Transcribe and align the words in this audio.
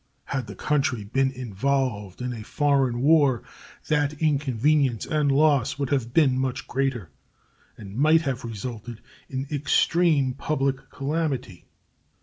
Had 0.25 0.47
the 0.47 0.55
country 0.55 1.03
been 1.03 1.29
involved 1.29 2.23
in 2.23 2.33
a 2.33 2.41
foreign 2.43 3.01
war, 3.01 3.43
that 3.87 4.13
inconvenience 4.13 5.05
and 5.05 5.31
loss 5.31 5.77
would 5.77 5.91
have 5.91 6.11
been 6.11 6.39
much 6.39 6.67
greater, 6.67 7.11
and 7.77 7.95
might 7.95 8.21
have 8.23 8.43
resulted 8.43 8.99
in 9.29 9.45
extreme 9.51 10.33
public 10.33 10.89
calamity. 10.89 11.67